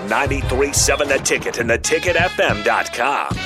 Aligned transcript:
On 0.00 0.08
93.7 0.08 1.08
The 1.08 1.18
Ticket 1.18 1.58
and 1.58 1.68
theticketfm.com. 1.68 3.36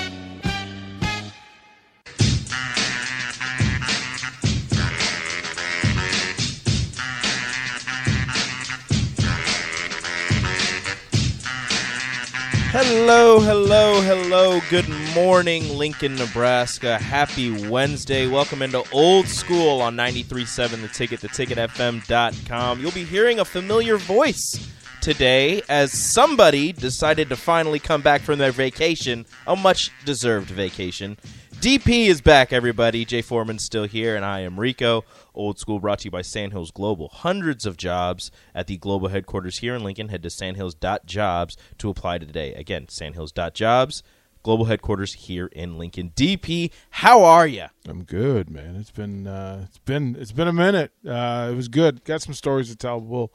Hello, 12.71 13.41
hello, 13.41 14.01
hello. 14.03 14.61
Good 14.71 14.89
morning, 15.15 15.69
Lincoln, 15.71 16.15
Nebraska. 16.15 16.99
Happy 16.99 17.69
Wednesday. 17.69 18.29
Welcome 18.29 18.63
into 18.63 18.85
Old 18.93 19.27
School 19.27 19.81
on 19.81 19.97
93.7 19.97 20.83
The 20.83 20.89
Ticket, 20.89 21.21
theticketfm.com. 21.21 22.81
You'll 22.81 22.93
be 22.93 23.05
hearing 23.05 23.41
a 23.41 23.45
familiar 23.45 23.97
voice 23.97 24.69
today 25.05 25.61
as 25.69 25.93
somebody 25.93 26.73
decided 26.73 27.29
to 27.29 27.37
finally 27.37 27.79
come 27.79 28.01
back 28.01 28.23
from 28.23 28.39
their 28.39 28.53
vacation, 28.53 29.27
a 29.47 29.55
much 29.55 29.91
deserved 30.07 30.49
vacation. 30.49 31.19
DP 31.57 32.07
is 32.07 32.23
back, 32.23 32.55
everybody. 32.55 33.05
Jay 33.05 33.21
Foreman's 33.21 33.65
still 33.65 33.85
here, 33.85 34.17
and 34.17 34.25
I 34.25 34.41
am 34.41 34.59
Rico. 34.59 35.05
Old 35.35 35.59
School 35.59 35.79
brought 35.79 35.99
to 35.99 36.05
you 36.07 36.11
by 36.11 36.23
Sandhills 36.23 36.71
Global. 36.71 37.09
Hundreds 37.09 37.67
of 37.67 37.77
jobs 37.77 38.31
at 38.55 38.67
the 38.67 38.79
global 38.79 39.09
headquarters 39.09 39.59
here 39.59 39.75
in 39.75 39.85
Lincoln. 39.85 40.09
Head 40.09 40.23
to 40.23 40.31
sandhills.jobs 40.31 41.59
to 41.77 41.91
apply 41.91 42.17
today. 42.17 42.55
Again, 42.55 42.89
sandhills.jobs, 42.89 44.03
global 44.43 44.65
headquarters 44.65 45.13
here 45.13 45.49
in 45.49 45.77
Lincoln. 45.77 46.13
DP, 46.17 46.71
how 46.89 47.25
are 47.25 47.47
you? 47.47 47.67
I'm 47.87 48.05
good, 48.05 48.49
man. 48.49 48.75
It's 48.77 48.91
been 48.91 49.27
uh, 49.27 49.67
it's 49.69 49.79
been 49.79 50.17
it's 50.19 50.33
been 50.33 50.49
a 50.49 50.53
minute. 50.53 50.93
Uh, 51.07 51.51
it 51.53 51.57
was 51.57 51.69
good. 51.69 52.05
Got 52.05 52.23
some 52.23 52.33
stories 52.33 52.71
to 52.71 52.77
tell. 52.77 52.99
We'll 52.99 53.31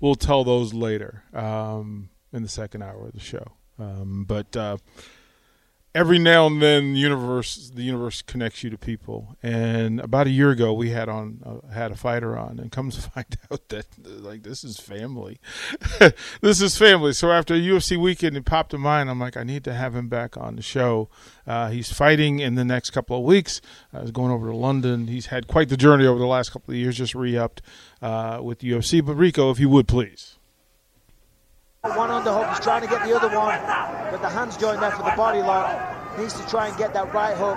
we'll 0.00 0.14
tell 0.14 0.44
those 0.44 0.74
later 0.74 1.24
um, 1.32 2.10
in 2.32 2.42
the 2.42 2.48
second 2.48 2.82
hour 2.82 3.06
of 3.06 3.12
the 3.12 3.20
show. 3.20 3.52
Um, 3.78 4.24
but 4.26 4.56
uh, 4.56 4.76
every 5.94 6.18
now 6.18 6.46
and 6.46 6.62
then 6.62 6.94
universe 6.94 7.70
the 7.74 7.82
universe 7.82 8.22
connects 8.22 8.62
you 8.62 8.70
to 8.70 8.78
people. 8.78 9.36
And 9.42 10.00
about 10.00 10.26
a 10.26 10.30
year 10.30 10.50
ago 10.50 10.72
we 10.72 10.90
had 10.90 11.08
on 11.08 11.40
uh, 11.44 11.72
had 11.72 11.90
a 11.90 11.96
fighter 11.96 12.38
on 12.38 12.58
and 12.58 12.70
comes 12.70 12.96
to 12.96 13.02
find 13.10 13.26
out 13.50 13.68
that 13.68 13.86
like 14.06 14.42
this 14.42 14.64
is 14.64 14.78
family. 14.78 15.38
This 16.40 16.62
is 16.62 16.78
family. 16.78 17.12
So 17.12 17.30
after 17.30 17.54
ufc 17.54 17.96
weekend 17.96 18.36
it 18.36 18.44
popped 18.44 18.72
in 18.72 18.80
mind. 18.80 19.10
I'm 19.10 19.20
like 19.20 19.36
i 19.36 19.42
need 19.42 19.64
to 19.64 19.74
have 19.74 19.94
him 19.94 20.08
back 20.08 20.36
on 20.36 20.56
the 20.56 20.62
show. 20.62 21.08
Uh, 21.46 21.70
he's 21.70 21.92
fighting 21.92 22.38
in 22.38 22.54
the 22.54 22.64
next 22.64 22.90
couple 22.90 23.16
of 23.16 23.24
weeks. 23.24 23.60
Uh, 23.92 24.02
he's 24.02 24.10
going 24.10 24.30
over 24.30 24.48
to 24.48 24.56
london. 24.56 25.08
He's 25.08 25.26
had 25.26 25.48
quite 25.48 25.68
the 25.68 25.76
journey 25.76 26.06
over 26.06 26.18
the 26.18 26.26
last 26.26 26.50
couple 26.50 26.72
of 26.72 26.78
years 26.78 26.96
just 26.96 27.14
re-upped 27.14 27.62
uh, 28.00 28.40
with 28.42 28.60
the 28.60 28.70
ufc 28.72 29.04
but 29.04 29.14
rico 29.14 29.50
if 29.50 29.58
you 29.58 29.68
would 29.68 29.88
please 29.88 30.39
one 31.82 32.10
underhook, 32.10 32.44
he's 32.50 32.60
trying 32.60 32.82
to 32.82 32.88
get 32.88 33.00
the 33.08 33.16
other 33.16 33.32
one, 33.32 33.56
but 34.12 34.20
the 34.20 34.28
hands 34.28 34.56
joined 34.58 34.82
there 34.82 34.90
for 34.92 35.02
the 35.02 35.16
body 35.16 35.40
lock. 35.40 35.72
Needs 36.18 36.34
to 36.36 36.44
try 36.46 36.68
and 36.68 36.76
get 36.76 36.92
that 36.92 37.08
right 37.14 37.32
hook, 37.32 37.56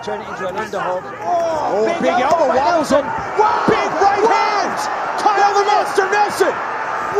turn 0.00 0.22
it 0.24 0.28
into 0.32 0.48
an 0.48 0.56
underhook. 0.56 1.04
Oh, 1.20 1.84
Oh, 1.84 2.00
big, 2.00 2.16
elbow 2.24 2.48
waddles 2.56 2.88
him. 2.88 3.04
Wow. 3.04 3.68
Big 3.68 3.90
right 4.00 4.24
hand. 4.24 4.72
Kyle 5.20 5.52
the 5.52 5.64
Monster 5.68 6.08
Nelson 6.08 6.54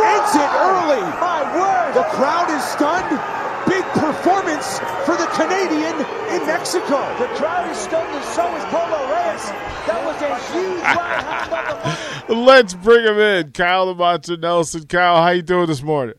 ends 0.01 0.33
it 0.33 0.51
early. 0.65 1.05
My 1.21 1.45
word! 1.53 1.93
The 1.93 2.09
crowd 2.17 2.49
is 2.49 2.65
stunned. 2.65 3.21
Big 3.69 3.84
performance 4.01 4.78
for 5.05 5.21
the 5.21 5.28
Canadian 5.37 5.93
in 6.33 6.41
Mexico. 6.49 7.05
The 7.21 7.28
crowd 7.37 7.69
is 7.71 7.77
stunned 7.77 8.09
and 8.09 8.25
so 8.25 8.49
is 8.57 8.65
Polo 8.72 9.12
Reyes. 9.12 9.45
That 9.84 10.01
was 10.09 10.17
a 10.25 10.33
huge 10.57 10.81
right 10.81 11.21
hand 11.21 11.53
on 11.53 12.27
the 12.28 12.34
money. 12.34 12.47
let's 12.47 12.72
bring 12.75 13.05
him 13.05 13.19
in 13.19 13.51
kyle 13.53 13.87
the 13.87 13.95
monster 13.95 14.37
nelson 14.37 14.87
kyle 14.87 15.17
how 15.22 15.31
you 15.31 15.43
doing 15.43 15.67
this 15.67 15.83
morning 15.83 16.15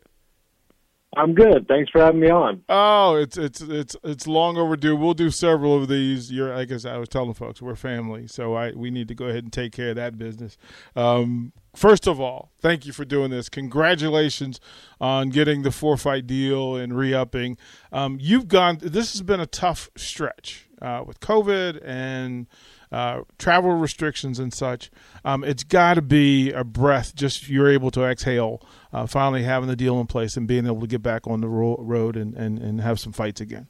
I'm 1.17 1.33
good. 1.33 1.67
Thanks 1.67 1.91
for 1.91 1.99
having 1.99 2.21
me 2.21 2.29
on. 2.29 2.63
Oh, 2.69 3.15
it's 3.15 3.37
it's 3.37 3.59
it's 3.59 3.97
it's 4.03 4.27
long 4.27 4.55
overdue. 4.57 4.95
We'll 4.95 5.13
do 5.13 5.29
several 5.29 5.75
of 5.75 5.89
these. 5.89 6.31
You're, 6.31 6.53
I 6.53 6.63
guess 6.63 6.85
I 6.85 6.95
was 6.97 7.09
telling 7.09 7.33
folks 7.33 7.61
we're 7.61 7.75
family, 7.75 8.27
so 8.27 8.53
I 8.53 8.71
we 8.71 8.91
need 8.91 9.09
to 9.09 9.15
go 9.15 9.25
ahead 9.25 9.43
and 9.43 9.51
take 9.51 9.73
care 9.73 9.89
of 9.89 9.97
that 9.97 10.17
business. 10.17 10.57
Um, 10.95 11.51
first 11.75 12.07
of 12.07 12.21
all, 12.21 12.51
thank 12.61 12.85
you 12.85 12.93
for 12.93 13.03
doing 13.03 13.29
this. 13.29 13.49
Congratulations 13.49 14.61
on 15.01 15.29
getting 15.31 15.63
the 15.63 15.71
four 15.71 15.97
fight 15.97 16.27
deal 16.27 16.77
and 16.77 16.97
re 16.97 17.13
upping. 17.13 17.57
Um, 17.91 18.17
you've 18.21 18.47
gone. 18.47 18.77
This 18.81 19.11
has 19.11 19.21
been 19.21 19.41
a 19.41 19.45
tough 19.45 19.89
stretch 19.97 20.69
uh, 20.81 21.03
with 21.05 21.19
COVID 21.19 21.81
and. 21.83 22.47
Uh, 22.93 23.21
travel 23.37 23.71
restrictions 23.71 24.37
and 24.37 24.53
such, 24.53 24.91
um, 25.23 25.45
it's 25.45 25.63
got 25.63 25.93
to 25.93 26.01
be 26.01 26.51
a 26.51 26.65
breath. 26.65 27.15
Just 27.15 27.47
you're 27.47 27.71
able 27.71 27.89
to 27.89 28.03
exhale, 28.03 28.61
uh, 28.93 29.05
finally 29.05 29.43
having 29.43 29.69
the 29.69 29.75
deal 29.75 29.99
in 29.99 30.07
place 30.07 30.37
and 30.37 30.47
being 30.47 30.65
able 30.65 30.81
to 30.81 30.87
get 30.87 31.01
back 31.01 31.27
on 31.27 31.41
the 31.41 31.47
ro- 31.47 31.77
road 31.79 32.15
and, 32.15 32.33
and, 32.35 32.59
and 32.59 32.81
have 32.81 32.99
some 32.99 33.13
fights 33.13 33.41
again. 33.41 33.67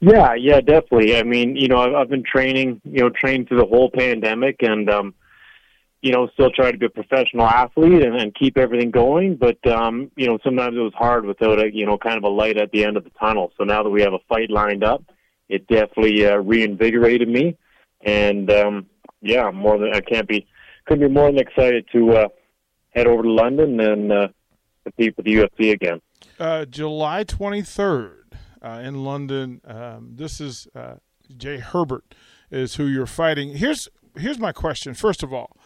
Yeah, 0.00 0.34
yeah, 0.34 0.60
definitely. 0.60 1.16
I 1.16 1.24
mean, 1.24 1.56
you 1.56 1.68
know, 1.68 1.78
I've, 1.78 1.94
I've 1.94 2.08
been 2.08 2.22
training, 2.22 2.80
you 2.84 3.00
know, 3.00 3.10
trained 3.10 3.48
through 3.48 3.58
the 3.58 3.66
whole 3.66 3.90
pandemic, 3.90 4.56
and 4.60 4.88
um, 4.88 5.14
you 6.02 6.12
know, 6.12 6.28
still 6.34 6.50
try 6.50 6.70
to 6.70 6.78
be 6.78 6.86
a 6.86 6.90
professional 6.90 7.46
athlete 7.46 8.04
and, 8.04 8.14
and 8.14 8.34
keep 8.34 8.56
everything 8.56 8.92
going. 8.92 9.34
But 9.34 9.58
um, 9.66 10.12
you 10.16 10.28
know, 10.28 10.38
sometimes 10.44 10.76
it 10.76 10.80
was 10.80 10.92
hard 10.96 11.26
without 11.26 11.60
a, 11.60 11.74
you 11.74 11.84
know, 11.84 11.98
kind 11.98 12.16
of 12.16 12.22
a 12.22 12.28
light 12.28 12.58
at 12.58 12.70
the 12.70 12.84
end 12.84 12.96
of 12.96 13.02
the 13.02 13.10
tunnel. 13.18 13.50
So 13.58 13.64
now 13.64 13.82
that 13.82 13.90
we 13.90 14.02
have 14.02 14.12
a 14.12 14.20
fight 14.28 14.50
lined 14.50 14.84
up, 14.84 15.02
it 15.48 15.66
definitely 15.66 16.24
uh, 16.26 16.36
reinvigorated 16.36 17.28
me, 17.28 17.56
and 18.02 18.50
um, 18.52 18.86
yeah, 19.20 19.50
more 19.50 19.78
than 19.78 19.90
I 19.92 20.00
can't 20.00 20.28
be, 20.28 20.46
couldn't 20.86 21.08
be 21.08 21.12
more 21.12 21.26
than 21.26 21.40
excited 21.40 21.86
to 21.90 22.12
uh, 22.12 22.28
head 22.90 23.06
over 23.06 23.22
to 23.22 23.30
London 23.30 23.80
and 23.80 24.12
uh, 24.12 24.28
compete 24.84 25.16
with 25.16 25.26
the 25.26 25.34
UFC 25.34 25.72
again. 25.72 26.00
Uh, 26.38 26.64
July 26.64 27.24
23rd 27.24 28.14
uh, 28.62 28.80
in 28.82 29.04
London. 29.04 29.60
Um, 29.64 30.12
this 30.14 30.40
is 30.40 30.68
uh, 30.74 30.96
Jai 31.36 31.58
Herbert 31.58 32.14
is 32.50 32.76
who 32.76 32.86
you're 32.86 33.06
fighting. 33.06 33.56
Here's 33.56 33.88
here's 34.16 34.38
my 34.38 34.52
question. 34.52 34.94
First 34.94 35.22
of 35.22 35.32
all, 35.32 35.56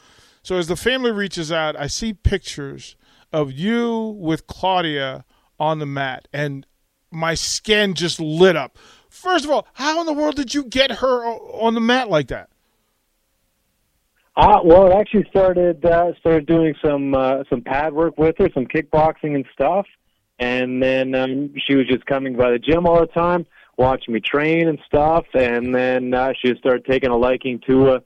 so 0.43 0.57
as 0.57 0.67
the 0.67 0.77
family 0.77 1.11
reaches 1.11 1.53
out, 1.53 1.77
I 1.77 1.87
see 1.87 2.13
pictures 2.13 2.97
of 3.33 3.53
you 3.53 4.17
with 4.19 4.47
Claudia 4.47 5.25
on 5.59 5.79
the 5.79 5.87
mat, 5.87 6.29
and 6.33 6.67
my 7.11 7.35
skin 7.35 7.95
just 7.95 8.21
lit 8.21 8.57
up. 8.57 8.79
First 9.09 9.45
of 9.45 9.51
all, 9.51 9.67
how 9.75 10.01
in 10.01 10.07
the 10.07 10.13
world 10.13 10.37
did 10.37 10.55
you 10.55 10.65
get 10.65 10.91
her 10.91 11.25
on 11.25 11.75
the 11.75 11.81
mat 11.81 12.09
like 12.09 12.29
that? 12.29 12.51
Uh, 14.35 14.61
well, 14.65 14.91
I 14.91 14.99
actually 14.99 15.27
started 15.29 15.85
uh, 15.85 16.13
started 16.19 16.47
doing 16.47 16.75
some 16.83 17.15
uh, 17.15 17.45
some 17.51 17.61
pad 17.61 17.93
work 17.93 18.17
with 18.17 18.37
her, 18.39 18.49
some 18.55 18.67
kickboxing 18.67 19.35
and 19.35 19.45
stuff, 19.53 19.87
and 20.39 20.83
then 20.83 21.15
um, 21.15 21.55
she 21.67 21.75
was 21.75 21.87
just 21.87 22.07
coming 22.07 22.37
by 22.37 22.51
the 22.51 22.59
gym 22.59 22.87
all 22.87 23.01
the 23.01 23.07
time, 23.09 23.45
watching 23.77 24.15
me 24.15 24.21
train 24.21 24.69
and 24.69 24.79
stuff, 24.87 25.27
and 25.35 25.75
then 25.75 26.15
uh, 26.15 26.33
she 26.41 26.55
started 26.59 26.87
taking 26.87 27.11
a 27.11 27.17
liking 27.17 27.61
to 27.67 27.91
uh, 27.91 27.99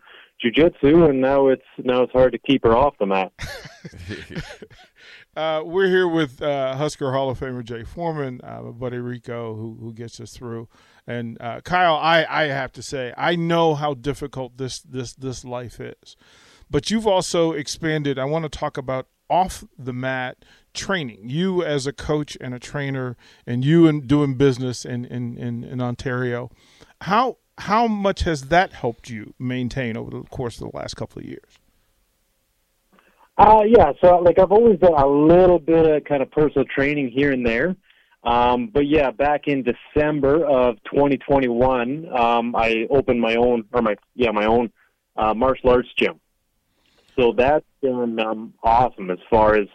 jujitsu, 0.45 1.09
and 1.09 1.21
now 1.21 1.47
it's 1.47 1.63
now 1.79 2.03
it's 2.03 2.13
hard 2.13 2.33
to 2.33 2.39
keep 2.39 2.65
her 2.65 2.77
off 2.77 2.95
the 2.99 3.07
mat. 3.07 3.33
uh, 5.37 5.63
we're 5.65 5.87
here 5.87 6.09
with 6.09 6.43
uh, 6.43 6.75
Husker 6.75 7.13
Hall 7.13 7.31
of 7.31 7.39
Famer 7.39 7.63
Jay 7.63 7.85
Foreman, 7.85 8.41
uh, 8.43 8.63
my 8.63 8.71
buddy 8.71 8.99
Rico, 8.99 9.55
who 9.55 9.77
who 9.81 9.93
gets 9.93 10.19
us 10.21 10.33
through. 10.33 10.69
And 11.07 11.41
uh, 11.41 11.61
Kyle, 11.61 11.95
I, 11.95 12.27
I 12.29 12.45
have 12.45 12.73
to 12.73 12.83
say, 12.83 13.15
I 13.17 13.37
know 13.37 13.75
how 13.75 13.95
difficult 13.95 14.57
this 14.57 14.81
this 14.81 15.15
this 15.15 15.45
life 15.45 15.81
is, 15.81 16.17
but 16.71 16.91
you've 16.91 17.07
also 17.07 17.53
expanded. 17.53 18.19
I 18.19 18.25
want 18.25 18.45
to 18.45 18.49
talk 18.49 18.77
about 18.77 19.07
off 19.31 19.65
the 19.79 19.93
mat 19.93 20.45
training. 20.75 21.29
You 21.29 21.63
as 21.63 21.87
a 21.87 21.93
coach 21.93 22.37
and 22.41 22.55
a 22.55 22.59
trainer, 22.59 23.17
and 23.47 23.65
you 23.65 23.87
in 23.87 24.07
doing 24.07 24.35
business 24.35 24.85
in 24.85 25.05
in, 25.05 25.37
in, 25.39 25.63
in 25.63 25.81
Ontario. 25.81 26.51
How 27.03 27.39
how 27.59 27.87
much 27.87 28.23
has 28.23 28.49
that 28.49 28.73
helped 28.73 29.09
you 29.09 29.35
maintain 29.39 29.97
over 29.97 30.11
the 30.11 30.23
course 30.25 30.61
of 30.61 30.71
the 30.71 30.77
last 30.77 30.95
couple 30.95 31.21
of 31.21 31.27
years? 31.27 31.59
Uh, 33.39 33.63
yeah, 33.67 33.93
so 34.01 34.19
like 34.19 34.39
I've 34.39 34.53
always 34.53 34.79
done 34.79 34.95
a 34.95 35.07
little 35.07 35.59
bit 35.59 35.87
of 35.87 36.05
kind 36.05 36.23
of 36.23 36.31
personal 36.31 36.65
training 36.65 37.11
here 37.11 37.33
and 37.33 37.47
there. 37.47 37.77
Um, 38.27 38.71
but 38.75 38.89
yeah, 38.89 39.13
back 39.13 39.47
in 39.47 39.63
December 39.63 40.45
of 40.45 40.77
2021, 40.93 42.09
um, 42.13 42.57
I 42.57 42.89
opened 42.91 43.21
my 43.21 43.37
own, 43.37 43.65
or 43.73 43.83
my 43.83 43.95
yeah, 44.17 44.33
my 44.33 44.47
own 44.47 44.73
uh, 45.17 45.33
martial 45.33 45.71
arts 45.71 45.89
gym. 45.97 46.21
So 47.17 47.33
that's 47.33 47.65
been 47.81 48.19
um, 48.19 48.53
awesome 48.65 49.13
as 49.13 49.19
far 49.31 49.55
as 49.55 49.69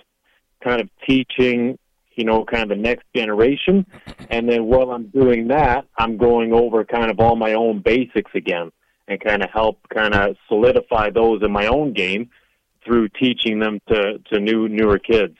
kind 0.61 0.81
of 0.81 0.89
teaching, 1.07 1.79
you 2.15 2.25
know, 2.25 2.43
kind 2.43 2.63
of 2.63 2.69
the 2.69 2.75
next 2.75 3.05
generation. 3.15 3.85
And 4.29 4.49
then 4.49 4.65
while 4.65 4.91
I'm 4.91 5.07
doing 5.07 5.47
that, 5.47 5.85
I'm 5.97 6.17
going 6.17 6.51
over 6.53 6.83
kind 6.83 7.09
of 7.09 7.21
all 7.21 7.37
my 7.37 7.53
own 7.53 7.81
basics 7.81 8.31
again, 8.35 8.69
and 9.07 9.19
kind 9.21 9.43
of 9.43 9.49
help 9.49 9.79
kind 9.93 10.13
of 10.13 10.35
solidify 10.49 11.09
those 11.11 11.41
in 11.41 11.53
my 11.53 11.67
own 11.67 11.93
game 11.93 12.29
through 12.83 13.07
teaching 13.09 13.59
them 13.59 13.79
to 13.87 14.19
to 14.33 14.41
new 14.41 14.67
newer 14.67 14.99
kids. 14.99 15.37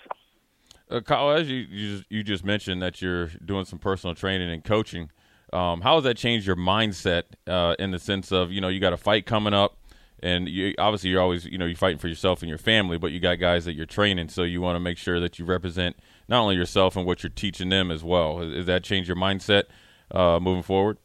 Uh, 0.92 1.00
Kyle, 1.00 1.32
as 1.32 1.50
you, 1.50 1.66
you 1.70 2.02
you 2.10 2.24
just 2.24 2.44
mentioned 2.44 2.82
that 2.82 3.02
you're 3.02 3.28
doing 3.46 3.64
some 3.64 3.80
personal 3.80 4.14
training 4.14 4.52
and 4.52 4.64
coaching, 4.64 5.10
um, 5.54 5.82
how 5.82 5.96
has 5.96 6.04
that 6.04 6.18
changed 6.18 6.46
your 6.46 6.58
mindset 6.58 7.24
uh, 7.48 7.76
in 7.80 7.92
the 7.92 8.00
sense 8.00 8.32
of 8.32 8.52
you 8.52 8.60
know 8.60 8.68
you 8.68 8.80
got 8.82 8.92
a 8.92 8.98
fight 8.98 9.26
coming 9.26 9.54
up, 9.54 9.78
and 10.22 10.50
you 10.50 10.76
obviously 10.78 11.10
you're 11.10 11.22
always 11.22 11.46
you 11.46 11.58
know 11.58 11.66
you're 11.66 11.78
fighting 11.78 11.98
for 11.98 12.10
yourself 12.10 12.42
and 12.42 12.50
your 12.50 12.58
family, 12.58 12.98
but 12.98 13.12
you 13.12 13.22
got 13.22 13.36
guys 13.36 13.64
that 13.66 13.74
you're 13.74 13.86
training, 13.86 14.28
so 14.28 14.44
you 14.44 14.60
want 14.60 14.76
to 14.76 14.82
make 14.82 14.98
sure 14.98 15.22
that 15.22 15.40
you 15.40 15.46
represent 15.46 15.96
not 16.28 16.42
only 16.42 16.56
yourself 16.56 16.98
and 16.98 17.06
what 17.06 17.24
you're 17.24 17.30
teaching 17.30 17.70
them 17.70 17.90
as 17.90 18.04
well. 18.04 18.40
Has, 18.40 18.66
that 18.66 18.84
changed 18.84 19.08
your 19.08 19.18
mindset 19.18 19.64
uh, 20.12 20.40
moving 20.42 20.64
forward? 20.64 20.98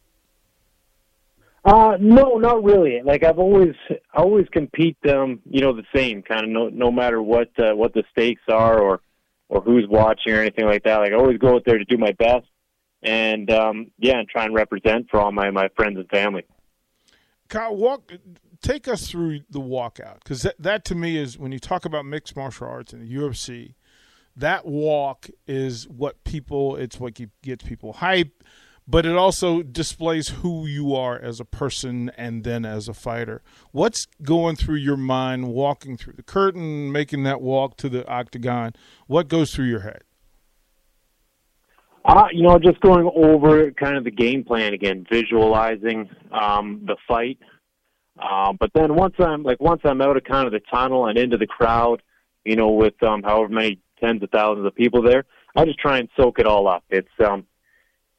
Uh, 1.64 1.96
no, 2.00 2.38
not 2.38 2.62
really. 2.62 3.02
Like 3.04 3.24
I've 3.24 3.40
always, 3.40 3.74
always 4.14 4.46
compete 4.52 4.96
um, 5.08 5.40
you 5.50 5.60
know, 5.60 5.72
the 5.72 5.82
same 5.94 6.22
kind 6.22 6.44
of 6.44 6.48
no, 6.48 6.68
no 6.68 6.92
matter 6.92 7.20
what 7.20 7.50
uh, 7.58 7.74
what 7.74 7.92
the 7.92 8.04
stakes 8.12 8.42
are 8.48 8.80
or 8.80 9.00
or 9.48 9.60
who's 9.60 9.86
watching 9.88 10.32
or 10.32 10.40
anything 10.40 10.66
like 10.66 10.84
that. 10.84 10.96
Like 10.96 11.12
I 11.12 11.16
always 11.16 11.38
go 11.38 11.54
out 11.54 11.62
there 11.64 11.78
to 11.78 11.84
do 11.84 11.96
my 11.98 12.12
best 12.12 12.46
and 13.02 13.50
um, 13.50 13.90
yeah, 13.98 14.18
and 14.18 14.28
try 14.28 14.44
and 14.44 14.54
represent 14.54 15.08
for 15.10 15.20
all 15.20 15.32
my 15.32 15.50
my 15.50 15.68
friends 15.76 15.96
and 15.96 16.08
family. 16.08 16.44
Kyle, 17.48 17.76
walk, 17.76 18.12
take 18.60 18.88
us 18.88 19.08
through 19.08 19.40
the 19.48 19.60
walkout 19.60 20.16
because 20.24 20.42
that, 20.42 20.56
that 20.58 20.84
to 20.86 20.94
me 20.94 21.16
is 21.16 21.38
when 21.38 21.52
you 21.52 21.60
talk 21.60 21.84
about 21.84 22.04
mixed 22.04 22.34
martial 22.34 22.66
arts 22.66 22.92
and 22.92 23.02
the 23.02 23.14
UFC, 23.14 23.74
that 24.34 24.66
walk 24.66 25.28
is 25.46 25.88
what 25.88 26.24
people. 26.24 26.76
It's 26.76 26.98
what 26.98 27.18
gets 27.42 27.64
people 27.64 27.94
hype 27.94 28.42
but 28.88 29.04
it 29.04 29.16
also 29.16 29.62
displays 29.62 30.28
who 30.28 30.66
you 30.66 30.94
are 30.94 31.18
as 31.18 31.40
a 31.40 31.44
person 31.44 32.10
and 32.16 32.44
then 32.44 32.64
as 32.64 32.88
a 32.88 32.94
fighter. 32.94 33.42
What's 33.72 34.06
going 34.22 34.56
through 34.56 34.76
your 34.76 34.96
mind 34.96 35.48
walking 35.48 35.96
through 35.96 36.14
the 36.14 36.22
curtain, 36.22 36.92
making 36.92 37.24
that 37.24 37.40
walk 37.40 37.76
to 37.78 37.88
the 37.88 38.06
octagon? 38.06 38.74
What 39.06 39.28
goes 39.28 39.54
through 39.54 39.66
your 39.66 39.80
head? 39.80 40.02
Uh, 42.04 42.26
you 42.32 42.44
know, 42.44 42.56
just 42.58 42.80
going 42.80 43.10
over 43.16 43.72
kind 43.72 43.96
of 43.96 44.04
the 44.04 44.12
game 44.12 44.44
plan 44.44 44.72
again, 44.72 45.04
visualizing 45.10 46.08
um, 46.30 46.82
the 46.86 46.96
fight. 47.08 47.38
Uh, 48.16 48.52
but 48.52 48.70
then 48.74 48.94
once 48.94 49.14
I'm 49.18 49.42
like 49.42 49.60
once 49.60 49.80
I'm 49.84 50.00
out 50.00 50.16
of 50.16 50.22
kind 50.22 50.46
of 50.46 50.52
the 50.52 50.60
tunnel 50.70 51.06
and 51.06 51.18
into 51.18 51.36
the 51.36 51.48
crowd, 51.48 52.02
you 52.44 52.54
know, 52.54 52.70
with 52.70 52.94
um, 53.02 53.24
however 53.24 53.48
many 53.48 53.80
tens 54.00 54.22
of 54.22 54.30
thousands 54.30 54.66
of 54.66 54.74
people 54.76 55.02
there, 55.02 55.24
I 55.56 55.64
just 55.64 55.80
try 55.80 55.98
and 55.98 56.08
soak 56.16 56.38
it 56.38 56.46
all 56.46 56.68
up. 56.68 56.84
It's 56.90 57.08
um, 57.24 57.44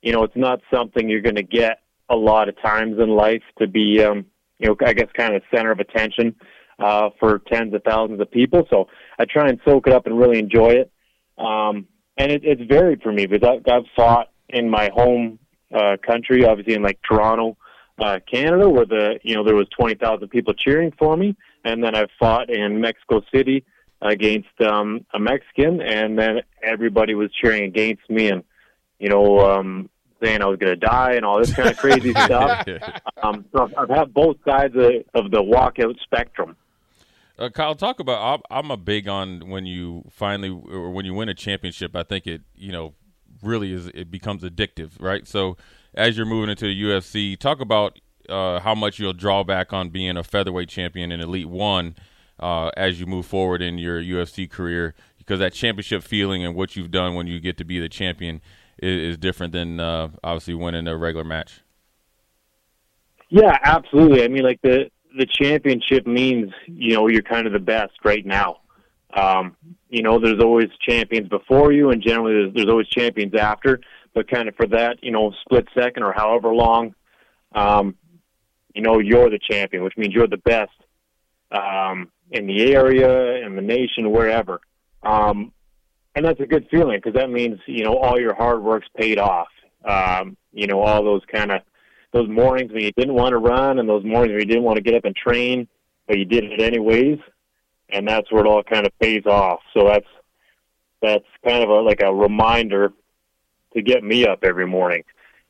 you 0.01 0.13
know, 0.13 0.23
it's 0.23 0.35
not 0.35 0.61
something 0.73 1.09
you're 1.09 1.21
going 1.21 1.35
to 1.35 1.44
get 1.44 1.79
a 2.09 2.15
lot 2.15 2.49
of 2.49 2.61
times 2.61 2.97
in 2.99 3.09
life 3.09 3.44
to 3.59 3.67
be, 3.67 4.03
um, 4.03 4.25
you 4.59 4.67
know, 4.67 4.75
I 4.85 4.94
guess 4.94 5.07
kind 5.13 5.35
of 5.35 5.41
center 5.53 5.71
of 5.71 5.79
attention 5.79 6.35
uh, 6.79 7.09
for 7.19 7.39
tens 7.51 7.73
of 7.73 7.83
thousands 7.83 8.21
of 8.21 8.31
people. 8.31 8.65
So 8.69 8.88
I 9.19 9.25
try 9.25 9.49
and 9.49 9.59
soak 9.65 9.88
it 9.88 9.94
up 9.94 10.05
and 10.05 10.17
really 10.17 10.39
enjoy 10.39 10.69
it. 10.69 10.91
Um, 11.38 11.88
and 12.17 12.31
it, 12.31 12.41
it's 12.44 12.61
varied 12.69 13.01
for 13.01 13.11
me 13.11 13.25
because 13.25 13.47
I've, 13.47 13.71
I've 13.71 13.85
fought 13.95 14.27
in 14.49 14.69
my 14.69 14.89
home 14.94 15.39
uh, 15.73 15.97
country, 16.05 16.45
obviously 16.45 16.73
in 16.73 16.81
like 16.81 16.99
Toronto, 17.07 17.57
uh, 17.99 18.19
Canada, 18.31 18.69
where 18.69 18.85
the 18.85 19.19
you 19.23 19.35
know 19.35 19.44
there 19.44 19.55
was 19.55 19.67
twenty 19.77 19.95
thousand 19.95 20.29
people 20.29 20.53
cheering 20.53 20.91
for 20.97 21.17
me, 21.17 21.35
and 21.63 21.83
then 21.83 21.95
I 21.95 22.05
fought 22.19 22.49
in 22.49 22.79
Mexico 22.79 23.21
City 23.33 23.65
against 24.01 24.61
um, 24.61 25.05
a 25.13 25.19
Mexican, 25.19 25.81
and 25.81 26.17
then 26.17 26.41
everybody 26.63 27.15
was 27.15 27.31
cheering 27.33 27.63
against 27.63 28.09
me, 28.09 28.29
and 28.29 28.44
you 28.99 29.09
know, 29.09 29.39
um, 29.39 29.89
saying 30.21 30.41
I 30.41 30.45
was 30.45 30.57
going 30.57 30.79
to 30.79 30.88
die 30.88 31.13
and 31.13 31.25
all 31.25 31.39
this 31.39 31.54
kind 31.54 31.69
of 31.69 31.77
crazy 31.83 32.11
stuff. 32.11 32.68
Um, 33.23 33.45
so 33.51 33.68
I've 33.75 33.89
had 33.89 34.13
both 34.13 34.37
sides 34.47 34.75
of, 34.75 34.92
of 35.16 35.31
the 35.31 35.42
walkout 35.42 35.99
spectrum. 36.01 36.56
Uh, 37.39 37.49
Kyle, 37.49 37.73
talk 37.73 37.99
about. 37.99 38.42
I'm 38.51 38.69
a 38.69 38.77
big 38.77 39.07
on 39.07 39.49
when 39.49 39.66
you 39.66 40.04
finally 40.11 40.49
or 40.49 40.92
when 40.92 41.04
you 41.04 41.16
win 41.16 41.27
a 41.27 41.33
championship. 41.33 41.95
I 41.95 42.04
think 42.04 42.27
it, 42.27 42.42
you 42.56 42.71
know, 42.71 42.94
really 43.42 43.73
is. 43.73 43.87
It 43.87 44.11
becomes 44.11 44.44
addictive, 44.44 44.92
right? 44.99 45.27
So 45.27 45.57
as 45.95 46.16
you're 46.16 46.27
moving 46.27 46.51
into 46.51 46.66
the 46.66 46.83
UFC, 46.83 47.37
talk 47.37 47.59
about 47.59 47.99
uh, 48.30 48.59
how 48.59 48.75
much 48.75 48.99
you'll 48.99 49.13
draw 49.13 49.44
back 49.44 49.73
on 49.73 49.89
being 49.89 50.16
a 50.16 50.23
featherweight 50.23 50.69
champion 50.69 51.11
in 51.11 51.19
Elite 51.19 51.49
One 51.49 51.95
uh, 52.39 52.69
as 52.77 52.99
you 52.99 53.07
move 53.07 53.25
forward 53.25 53.61
in 53.61 53.77
your 53.77 54.01
UFC 54.01 54.49
career, 54.49 54.94
because 55.18 55.39
that 55.39 55.54
championship 55.54 56.04
feeling 56.04 56.45
and 56.45 56.56
what 56.56 56.75
you've 56.75 56.92
done 56.92 57.16
when 57.16 57.27
you 57.27 57.39
get 57.39 57.57
to 57.57 57.66
be 57.66 57.80
the 57.80 57.89
champion 57.89 58.42
is, 58.80 59.12
is 59.12 59.18
different 59.18 59.54
than 59.54 59.80
uh, 59.80 60.10
obviously 60.24 60.54
winning 60.54 60.88
a 60.88 60.98
regular 60.98 61.24
match. 61.24 61.62
Yeah, 63.30 63.57
absolutely. 63.64 64.24
I 64.24 64.28
mean, 64.28 64.44
like 64.44 64.62
the 64.62 64.90
the 65.18 65.26
championship 65.26 66.06
means 66.06 66.52
you 66.68 66.96
know 66.96 67.07
you're 67.07 67.22
kind 67.22 67.48
of 67.48 67.54
the 67.54 67.60
best 67.60 67.94
right 68.04 68.26
now. 68.26 68.57
Um, 69.14 69.56
you 69.90 70.02
know, 70.04 70.19
there's 70.19 70.42
always 70.42 70.69
champions 70.88 71.30
before 71.30 71.72
you, 71.72 71.92
and 71.92 72.02
generally 72.02 72.34
there's, 72.34 72.54
there's 72.54 72.69
always 72.69 72.88
champions 72.90 73.34
after. 73.36 73.80
But 74.14 74.30
kind 74.30 74.50
of 74.50 74.56
for 74.56 74.68
that, 74.68 74.98
you 75.04 75.12
know, 75.12 75.31
split 75.42 75.68
second 75.78 76.04
or 76.04 76.12
however 76.12 76.54
long, 76.54 76.96
um, 77.54 77.96
you 78.74 78.81
know, 78.81 79.00
you're 79.00 79.30
the 79.30 79.40
champion, 79.40 79.84
which 79.84 79.98
means 79.98 80.14
you're 80.14 80.28
the 80.28 80.38
best 80.38 80.72
um, 81.52 82.12
in 82.31 82.48
the 82.48 82.74
area, 82.74 83.46
in 83.46 83.56
the 83.56 83.62
nation, 83.62 84.12
wherever. 84.12 84.60
Um, 85.04 85.52
and 86.18 86.26
that's 86.26 86.40
a 86.40 86.47
good 86.47 86.68
feeling 86.71 86.97
because 86.97 87.14
that 87.14 87.30
means 87.30 87.59
you 87.68 87.83
know 87.83 87.95
all 87.95 88.19
your 88.19 88.33
hard 88.33 88.64
work's 88.64 88.88
paid 88.97 89.19
off. 89.19 89.50
Um, 89.86 90.36
you 90.52 90.66
know 90.66 90.81
all 90.81 91.04
those 91.04 91.21
kind 91.31 91.52
of 91.52 91.62
those 92.12 92.28
mornings 92.28 92.71
when 92.74 92.83
you 92.83 92.92
didn't 92.94 93.14
want 93.14 93.33
to 93.33 93.38
run, 93.38 93.78
and 93.78 93.88
those 93.88 94.04
mornings 94.04 94.31
when 94.31 94.40
you 94.40 94.47
didn't 94.47 94.64
want 94.64 94.78
to 94.78 94.81
get 94.81 94.95
up 94.95 95.06
and 95.06 95.16
train, 95.16 95.68
but 96.07 96.18
you 96.18 96.26
did 96.26 96.44
it 96.44 96.59
anyways, 96.59 97.19
and 97.90 98.07
that's 98.07 98.31
where 98.31 98.44
it 98.44 98.47
all 98.47 98.64
kind 98.64 98.88
of 98.88 98.97
pays 99.00 99.28
off. 99.28 99.59
So 99.76 99.88
that's 99.88 100.07
that's 101.04 101.26
kind 101.47 101.64
of 101.64 101.69
a, 101.69 101.81
like 101.81 102.02
a 102.02 102.12
reminder 102.12 102.94
to 103.76 103.81
get 103.83 104.04
me 104.04 104.26
up 104.26 104.40
every 104.44 104.66
morning. 104.66 105.04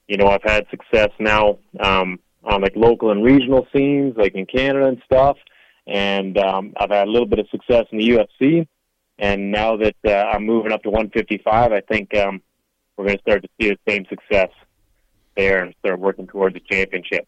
You 0.09 0.17
know, 0.17 0.27
I've 0.27 0.43
had 0.43 0.65
success 0.69 1.11
now 1.17 1.59
um, 1.79 2.19
on 2.43 2.61
like 2.61 2.75
local 2.75 3.11
and 3.11 3.23
regional 3.23 3.65
scenes, 3.73 4.15
like 4.17 4.35
in 4.35 4.45
Canada 4.45 4.87
and 4.87 5.01
stuff, 5.05 5.37
and 5.85 6.37
um, 6.37 6.73
I've 6.75 6.91
had 6.91 7.07
a 7.07 7.11
little 7.11 7.25
bit 7.25 7.39
of 7.39 7.47
success 7.51 7.85
in 7.93 7.99
the 7.99 8.09
UFC 8.09 8.67
and 9.19 9.51
now 9.51 9.77
that 9.77 9.95
uh, 10.05 10.11
I'm 10.11 10.45
moving 10.45 10.71
up 10.71 10.83
to 10.83 10.89
155, 10.89 11.71
I 11.71 11.81
think 11.81 12.15
um, 12.15 12.41
we're 12.95 13.05
going 13.05 13.17
to 13.17 13.21
start 13.21 13.43
to 13.43 13.49
see 13.59 13.69
the 13.69 13.77
same 13.87 14.05
success 14.09 14.49
there 15.35 15.63
and 15.63 15.73
start 15.79 15.99
working 15.99 16.27
towards 16.27 16.53
the 16.53 16.59
championship. 16.59 17.27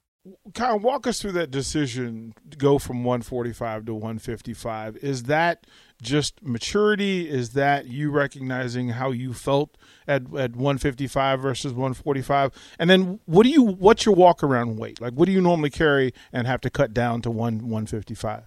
Kyle, 0.53 0.77
walk 0.77 1.07
us 1.07 1.19
through 1.19 1.31
that 1.31 1.49
decision 1.49 2.35
to 2.51 2.55
go 2.55 2.77
from 2.77 3.03
145 3.03 3.85
to 3.85 3.93
155. 3.95 4.97
Is 4.97 5.23
that 5.23 5.65
just 5.99 6.43
maturity? 6.43 7.27
Is 7.27 7.53
that 7.53 7.87
you 7.87 8.11
recognizing 8.11 8.89
how 8.89 9.09
you 9.09 9.33
felt 9.33 9.75
at, 10.07 10.21
at 10.35 10.55
155 10.55 11.41
versus 11.41 11.73
145? 11.73 12.51
And 12.77 12.87
then 12.87 13.19
what 13.25 13.43
do 13.43 13.49
you 13.49 13.63
what's 13.63 14.05
your 14.05 14.13
walk 14.13 14.43
around 14.43 14.77
weight? 14.77 15.01
Like 15.01 15.13
what 15.13 15.25
do 15.25 15.31
you 15.31 15.41
normally 15.41 15.71
carry 15.71 16.13
and 16.31 16.45
have 16.45 16.61
to 16.61 16.69
cut 16.69 16.93
down 16.93 17.23
to 17.23 17.31
one 17.31 17.69
155? 17.69 18.43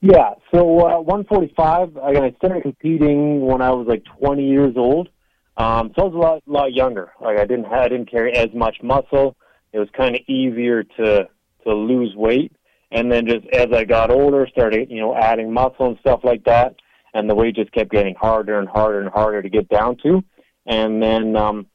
Yeah, 0.00 0.30
so 0.54 0.60
uh, 0.80 1.00
145. 1.00 1.98
I 1.98 2.32
started 2.38 2.62
competing 2.62 3.44
when 3.44 3.60
I 3.60 3.70
was 3.70 3.86
like 3.86 4.04
20 4.18 4.48
years 4.48 4.74
old. 4.78 5.10
Um, 5.58 5.92
so 5.94 6.02
I 6.02 6.04
was 6.06 6.14
a 6.14 6.18
lot, 6.18 6.42
lot 6.46 6.72
younger. 6.72 7.12
Like 7.20 7.38
I 7.38 7.44
didn't 7.44 7.66
I 7.66 7.88
didn't 7.88 8.10
carry 8.10 8.32
as 8.32 8.48
much 8.54 8.78
muscle. 8.82 9.36
It 9.72 9.78
was 9.78 9.88
kind 9.96 10.14
of 10.14 10.22
easier 10.26 10.82
to 10.82 11.28
to 11.64 11.74
lose 11.74 12.14
weight. 12.14 12.52
And 12.92 13.10
then 13.10 13.26
just 13.26 13.46
as 13.52 13.68
I 13.72 13.84
got 13.84 14.10
older, 14.10 14.46
started 14.50 14.90
you 14.90 15.00
know 15.00 15.14
adding 15.14 15.52
muscle 15.52 15.86
and 15.86 15.98
stuff 16.00 16.20
like 16.24 16.44
that, 16.44 16.76
and 17.14 17.28
the 17.28 17.34
weight 17.34 17.56
just 17.56 17.72
kept 17.72 17.90
getting 17.90 18.14
harder 18.14 18.58
and 18.58 18.68
harder 18.68 19.00
and 19.00 19.10
harder 19.10 19.42
to 19.42 19.48
get 19.48 19.68
down 19.68 19.96
to. 20.02 20.24
And 20.66 21.02
then 21.02 21.36
um, 21.36 21.66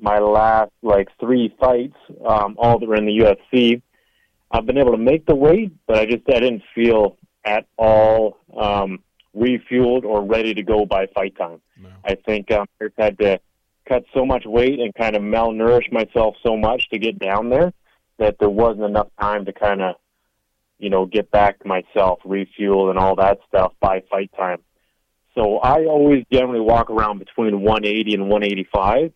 my 0.00 0.18
last 0.18 0.72
like 0.82 1.08
three 1.20 1.54
fights, 1.58 1.96
um, 2.24 2.56
all 2.58 2.78
that 2.78 2.88
were 2.88 2.96
in 2.96 3.06
the 3.06 3.18
UFC, 3.18 3.82
I've 4.50 4.66
been 4.66 4.78
able 4.78 4.92
to 4.92 4.98
make 4.98 5.26
the 5.26 5.34
weight, 5.34 5.72
but 5.86 5.98
I 5.98 6.06
just 6.06 6.22
I 6.28 6.40
didn't 6.40 6.62
feel 6.74 7.16
at 7.44 7.66
all 7.76 8.38
um, 8.56 9.00
refueled 9.34 10.04
or 10.04 10.24
ready 10.24 10.54
to 10.54 10.62
go 10.62 10.86
by 10.86 11.06
fight 11.06 11.36
time. 11.36 11.60
No. 11.80 11.88
I 12.04 12.14
think 12.14 12.50
um, 12.50 12.66
I 12.80 13.02
had 13.02 13.18
to 13.18 13.40
cut 13.88 14.04
so 14.14 14.24
much 14.24 14.44
weight 14.44 14.78
and 14.80 14.94
kind 14.94 15.16
of 15.16 15.22
malnourish 15.22 15.90
myself 15.92 16.36
so 16.42 16.56
much 16.56 16.88
to 16.90 16.98
get 16.98 17.18
down 17.18 17.50
there 17.50 17.72
that 18.18 18.38
there 18.38 18.50
wasn't 18.50 18.84
enough 18.84 19.08
time 19.20 19.44
to 19.46 19.52
kind 19.52 19.82
of, 19.82 19.96
you 20.78 20.90
know, 20.90 21.06
get 21.06 21.30
back 21.30 21.64
myself, 21.64 22.20
refuel, 22.24 22.90
and 22.90 22.98
all 22.98 23.16
that 23.16 23.38
stuff 23.48 23.72
by 23.80 24.02
fight 24.10 24.30
time. 24.36 24.58
So 25.34 25.58
I 25.58 25.84
always 25.86 26.24
generally 26.30 26.60
walk 26.60 26.90
around 26.90 27.18
between 27.18 27.62
180 27.62 28.14
and 28.14 28.28
185. 28.28 29.12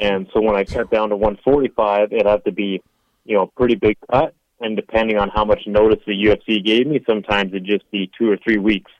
And 0.00 0.28
so 0.32 0.40
when 0.40 0.54
I 0.54 0.64
cut 0.64 0.90
down 0.90 1.08
to 1.08 1.16
145, 1.16 2.12
it 2.12 2.26
had 2.26 2.44
to 2.44 2.52
be, 2.52 2.82
you 3.24 3.36
know, 3.36 3.42
a 3.42 3.46
pretty 3.46 3.74
big 3.74 3.96
cut 4.10 4.34
and 4.60 4.76
depending 4.76 5.18
on 5.18 5.28
how 5.28 5.44
much 5.44 5.62
notice 5.66 6.00
the 6.06 6.12
UFC 6.12 6.64
gave 6.64 6.86
me, 6.86 7.02
sometimes 7.08 7.50
it'd 7.50 7.64
just 7.64 7.88
be 7.90 8.10
two 8.18 8.30
or 8.30 8.36
three 8.36 8.58
weeks. 8.58 8.90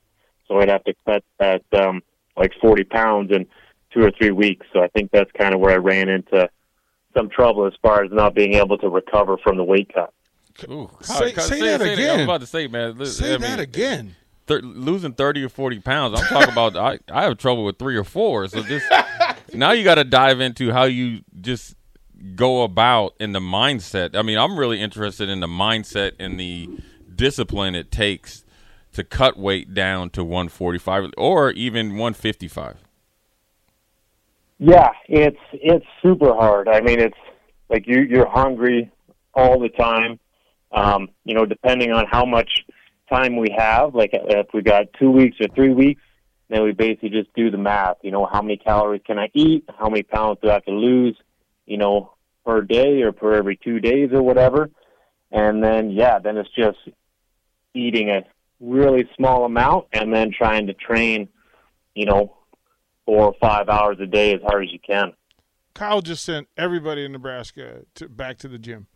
So 0.46 0.60
I'd 0.60 0.68
have 0.68 0.84
to 0.84 0.94
cut 1.04 1.24
that 1.38 1.62
um, 1.72 2.02
like 2.36 2.52
40 2.60 2.84
pounds 2.84 3.32
in 3.32 3.46
two 3.92 4.02
or 4.02 4.11
three 4.11 4.30
weeks. 4.30 4.66
So 4.73 4.80
I 4.80 4.88
think 4.88 5.11
that's 5.12 5.30
kind 5.33 5.54
of 5.54 5.61
where 5.61 5.73
I 5.73 5.76
ran 5.76 6.09
into 6.09 6.49
some 7.16 7.28
trouble 7.28 7.66
as 7.66 7.73
far 7.83 8.04
as 8.04 8.11
not 8.12 8.35
being 8.35 8.54
able 8.54 8.78
to 8.78 8.88
recover 8.88 9.37
from 9.38 9.57
the 9.57 9.64
weight 9.64 9.92
cut. 9.92 10.12
Ooh, 10.68 10.90
say, 11.00 11.33
say, 11.35 11.40
say, 11.40 11.61
that 11.61 11.80
again. 11.80 12.11
I 12.11 12.14
was 12.14 12.25
about 12.25 12.40
to 12.40 12.47
say, 12.47 12.66
man. 12.66 13.04
Say 13.07 13.28
I 13.28 13.30
mean, 13.33 13.40
that 13.42 13.61
again. 13.61 14.16
Th- 14.49 14.62
losing 14.62 15.12
thirty 15.12 15.45
or 15.45 15.49
forty 15.49 15.78
pounds. 15.78 16.18
I'm 16.18 16.26
talking 16.26 16.52
about. 16.52 16.76
I 16.76 16.99
I 17.12 17.25
have 17.25 17.38
trouble 17.38 17.64
with 17.64 17.78
three 17.78 17.97
or 17.97 18.04
four. 18.04 18.49
So 18.49 18.62
just 18.62 18.87
now 19.54 19.71
you 19.73 19.85
got 19.85 19.97
to 19.97 20.04
dive 20.04 20.40
into 20.40 20.73
how 20.73 20.85
you 20.85 21.21
just 21.40 21.76
go 22.35 22.62
about 22.62 23.14
in 23.21 23.33
the 23.33 23.40
mindset. 23.40 24.16
I 24.16 24.23
mean, 24.23 24.38
I'm 24.38 24.59
really 24.59 24.80
interested 24.80 25.28
in 25.28 25.38
the 25.40 25.47
mindset 25.47 26.12
and 26.18 26.40
the 26.40 26.68
discipline 27.14 27.75
it 27.75 27.92
takes 27.92 28.45
to 28.92 29.04
cut 29.04 29.38
weight 29.38 29.75
down 29.75 30.11
to 30.11 30.25
145 30.25 31.12
or 31.16 31.50
even 31.52 31.90
155. 31.90 32.88
Yeah, 34.58 34.90
it's 35.08 35.38
it's 35.52 35.86
super 36.02 36.34
hard. 36.34 36.68
I 36.68 36.80
mean, 36.80 37.00
it's 37.00 37.16
like 37.68 37.86
you 37.86 38.02
you're 38.02 38.28
hungry 38.28 38.90
all 39.34 39.60
the 39.60 39.68
time. 39.68 40.18
Um, 40.72 41.08
you 41.24 41.34
know, 41.34 41.46
depending 41.46 41.92
on 41.92 42.06
how 42.06 42.24
much 42.24 42.64
time 43.08 43.36
we 43.36 43.54
have, 43.56 43.94
like 43.94 44.10
if 44.12 44.48
we 44.52 44.62
got 44.62 44.86
two 44.98 45.10
weeks 45.10 45.36
or 45.40 45.48
three 45.54 45.72
weeks, 45.72 46.02
then 46.50 46.62
we 46.62 46.72
basically 46.72 47.10
just 47.10 47.32
do 47.34 47.50
the 47.50 47.56
math. 47.56 47.96
You 48.02 48.10
know, 48.10 48.26
how 48.30 48.42
many 48.42 48.56
calories 48.56 49.02
can 49.06 49.18
I 49.18 49.30
eat? 49.32 49.64
How 49.78 49.88
many 49.88 50.02
pounds 50.02 50.38
do 50.42 50.50
I 50.50 50.54
have 50.54 50.64
to 50.64 50.72
lose? 50.72 51.16
you 51.68 51.76
know, 51.76 52.14
per 52.44 52.62
day 52.62 53.02
or 53.02 53.12
per 53.12 53.34
every 53.34 53.56
two 53.56 53.78
days 53.78 54.10
or 54.12 54.22
whatever. 54.22 54.70
And 55.30 55.62
then, 55.62 55.90
yeah, 55.90 56.18
then 56.18 56.38
it's 56.38 56.48
just 56.56 56.78
eating 57.74 58.08
a 58.08 58.22
really 58.58 59.08
small 59.16 59.44
amount 59.44 59.88
and 59.92 60.12
then 60.12 60.32
trying 60.36 60.66
to 60.66 60.72
train, 60.72 61.28
you 61.94 62.06
know, 62.06 62.38
four 63.08 63.24
or 63.24 63.34
five 63.40 63.70
hours 63.70 63.96
a 64.00 64.06
day 64.06 64.34
as 64.34 64.42
hard 64.42 64.64
as 64.64 64.70
you 64.70 64.78
can. 64.78 65.14
Kyle 65.72 66.02
just 66.02 66.22
sent 66.26 66.46
everybody 66.58 67.06
in 67.06 67.12
Nebraska 67.12 67.86
to, 67.94 68.06
back 68.06 68.36
to 68.38 68.48
the 68.48 68.58
gym. 68.58 68.86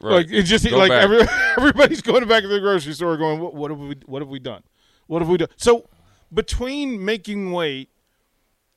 Right. 0.00 0.12
Like 0.12 0.26
it's 0.30 0.48
just 0.48 0.66
Go 0.66 0.78
like 0.78 0.90
every, 0.90 1.20
everybody's 1.58 2.00
going 2.00 2.26
back 2.26 2.40
to 2.40 2.48
the 2.48 2.58
grocery 2.58 2.94
store, 2.94 3.18
going, 3.18 3.38
what, 3.38 3.54
what 3.54 3.70
have 3.70 3.78
we 3.78 3.96
what 4.06 4.22
have 4.22 4.30
we 4.30 4.38
done? 4.38 4.62
What 5.08 5.20
have 5.20 5.28
we 5.28 5.36
done? 5.36 5.48
So 5.56 5.90
between 6.32 7.04
making 7.04 7.52
weight 7.52 7.90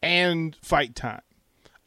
and 0.01 0.53
fight 0.61 0.95
time, 0.95 1.21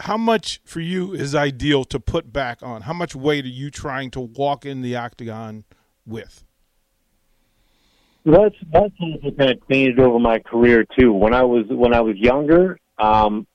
how 0.00 0.16
much 0.16 0.62
for 0.64 0.80
you 0.80 1.12
is 1.12 1.34
ideal 1.34 1.84
to 1.84 2.00
put 2.00 2.32
back 2.32 2.62
on? 2.62 2.82
How 2.82 2.94
much 2.94 3.14
weight 3.14 3.44
are 3.44 3.48
you 3.48 3.70
trying 3.70 4.10
to 4.12 4.20
walk 4.20 4.64
in 4.64 4.80
the 4.80 4.96
octagon 4.96 5.64
with? 6.06 6.44
That's 8.24 8.54
that's 8.72 8.94
also 9.00 9.36
kind 9.36 9.50
of 9.50 9.68
changed 9.70 10.00
over 10.00 10.18
my 10.18 10.38
career 10.38 10.86
too. 10.98 11.12
When 11.12 11.34
I 11.34 11.42
was 11.42 11.66
when 11.68 11.92
I 11.92 12.00
was 12.00 12.16
younger, 12.16 12.78
um, 12.98 13.46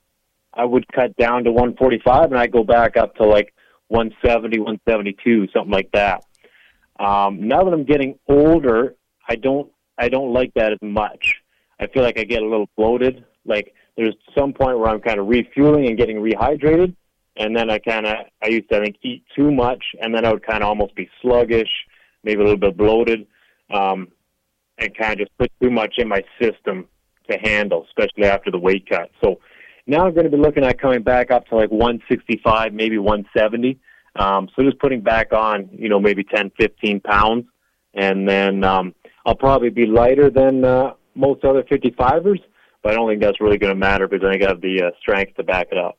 I 0.54 0.66
would 0.66 0.88
cut 0.92 1.16
down 1.18 1.44
to 1.46 1.52
145, 1.52 2.32
and 2.32 2.40
I 2.40 2.48
go 2.48 2.64
back 2.64 2.98
up 2.98 3.16
to 3.16 3.24
like 3.24 3.54
170, 3.88 4.60
172, 4.60 5.48
something 5.54 5.72
like 5.72 5.92
that. 5.94 6.24
Um, 7.00 7.48
now 7.48 7.64
that 7.64 7.74
I'm 7.74 7.86
getting 7.86 8.20
older, 8.28 8.96
I 9.28 9.36
don't 9.36 9.72
I 9.98 10.10
don't 10.10 10.34
like 10.34 10.54
that 10.56 10.72
as 10.72 10.80
much. 10.82 11.36
I 11.80 11.88
feel 11.88 12.04
like 12.04 12.20
I 12.20 12.24
get 12.24 12.42
a 12.42 12.48
little 12.48 12.70
bloated. 12.76 13.26
Like 13.46 13.74
there's 13.98 14.16
some 14.38 14.54
point 14.54 14.78
where 14.78 14.90
I'm 14.90 15.02
kind 15.02 15.20
of 15.20 15.28
refueling 15.28 15.88
and 15.88 15.98
getting 15.98 16.18
rehydrated, 16.18 16.96
and 17.38 17.56
then 17.56 17.70
I 17.70 17.80
kind 17.80 18.06
of 18.06 18.16
I 18.44 18.48
used 18.48 18.70
to 18.70 18.78
I 18.78 18.84
think 18.84 18.98
eat 19.02 19.24
too 19.36 19.52
much, 19.52 19.84
and 20.02 20.14
then 20.14 20.26
I 20.26 20.32
would 20.32 20.46
kind 20.46 20.64
of 20.64 20.70
almost 20.70 20.96
be 20.96 21.10
sluggish, 21.22 21.70
maybe 22.24 22.42
a 22.42 22.44
little 22.44 22.60
bit 22.60 22.78
bloated, 22.78 23.26
um, 23.74 24.10
and 24.78 24.96
kind 24.96 25.14
of 25.14 25.20
just 25.20 25.38
put 25.38 25.52
too 25.62 25.72
much 25.72 25.96
in 25.98 26.08
my 26.08 26.24
system 26.42 26.88
to 27.32 27.38
handle, 27.38 27.86
especially 27.88 28.26
after 28.26 28.52
the 28.52 28.60
weight 28.60 28.88
cut. 28.90 29.12
So 29.24 29.40
now 29.88 30.06
I'm 30.06 30.14
going 30.14 30.30
to 30.30 30.36
be 30.36 30.38
looking 30.38 30.64
at 30.64 30.80
coming 30.80 31.04
back 31.04 31.32
up 31.32 31.48
to 31.48 31.56
like 31.56 31.72
165, 31.72 32.74
maybe 32.74 32.98
170. 32.98 33.80
Um, 34.16 34.50
so 34.56 34.64
just 34.64 34.80
putting 34.80 35.02
back 35.02 35.34
on, 35.34 35.70
you 35.72 35.90
know, 35.90 36.00
maybe 36.00 36.24
10, 36.24 36.52
15 36.60 37.00
pounds, 37.00 37.46
and 37.94 38.28
then 38.28 38.64
um, 38.64 38.94
I'll 39.26 39.36
probably 39.36 39.70
be 39.70 39.86
lighter 39.86 40.30
than 40.30 40.66
uh, 40.66 40.94
most 41.16 41.44
other 41.46 41.64
55ers, 41.64 42.40
but 42.84 42.92
I 42.92 42.96
don't 42.96 43.10
think 43.10 43.22
that's 43.22 43.40
really 43.40 43.58
going 43.58 43.74
to 43.74 43.80
matter 43.80 44.08
because 44.08 44.26
I 44.26 44.32
think 44.32 44.44
I 44.44 44.50
have 44.50 44.62
the 44.62 44.84
uh, 44.84 44.92
strength 45.00 45.36
to 45.38 45.44
back 45.44 45.68
it 45.72 45.78
up. 45.78 45.98